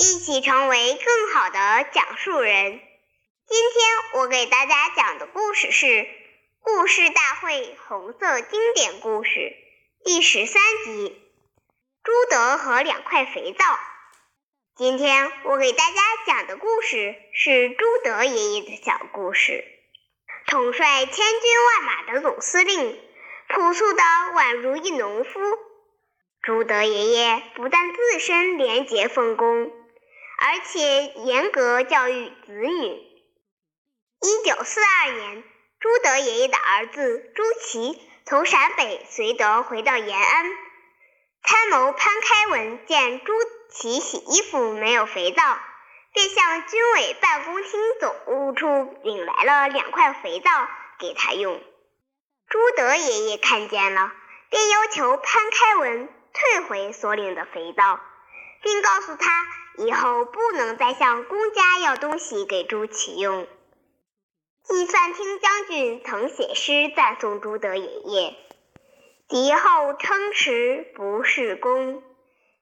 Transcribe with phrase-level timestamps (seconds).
[0.00, 2.80] 一起成为更好的讲述人。
[3.46, 5.86] 今天我给大家讲的故事是
[6.62, 9.30] 《故事大会红色经典故事》
[10.02, 11.10] 第十三集
[12.02, 13.64] 《朱德和两块肥皂》。
[14.74, 19.62] 今天我给大家讲的故事是朱德爷爷的小故事。
[20.46, 21.24] 统帅千军
[21.66, 22.98] 万马的总司令，
[23.48, 25.40] 朴素的宛如一农夫。
[26.40, 29.70] 朱德爷爷不但自身廉洁奉公。
[30.42, 32.88] 而且严格教育子女。
[34.22, 35.44] 一九四二年，
[35.78, 40.46] 朱德爷爷的儿子朱祁从陕北绥德回到延安，
[41.42, 43.34] 参谋潘开文见朱
[43.70, 45.58] 祁洗衣服没有肥皂，
[46.14, 48.66] 便向军委办公厅总务处
[49.02, 50.50] 领来了两块肥皂
[50.98, 51.62] 给他用。
[52.48, 54.10] 朱德爷爷看见了，
[54.48, 58.00] 便要求潘开文退回所领的肥皂，
[58.62, 59.30] 并告诉他。
[59.78, 63.46] 以后不能再向公家要东西给朱祁用。
[64.62, 68.36] 计算厅将军曾写诗赞颂朱德爷爷
[69.26, 72.02] ：“敌后称驰不是功，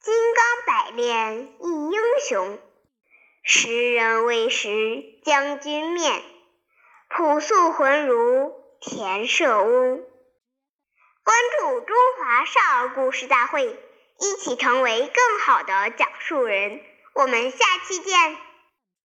[0.00, 2.58] 金刚百炼一英雄。
[3.42, 6.22] 时人未识将军面，
[7.08, 10.02] 朴素浑如田舍翁。”
[11.24, 13.78] 关注中华少儿故事大会，
[14.22, 16.80] 一起成为更好的讲述人。
[17.12, 18.51] 我们下期见。